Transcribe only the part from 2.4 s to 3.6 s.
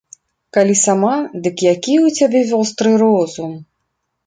востры розум!